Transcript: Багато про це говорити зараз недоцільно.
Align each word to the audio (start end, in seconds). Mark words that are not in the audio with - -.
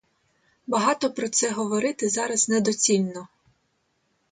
Багато 0.67 1.11
про 1.11 1.29
це 1.29 1.51
говорити 1.51 2.09
зараз 2.09 2.49
недоцільно. 2.49 3.27